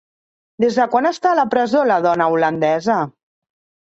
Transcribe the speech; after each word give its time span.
Des 0.63 0.77
de 0.79 0.87
quan 0.95 1.09
està 1.09 1.29
a 1.33 1.37
la 1.41 1.45
presó 1.53 1.83
la 1.91 1.99
dona 2.09 2.31
holandesa? 2.37 2.97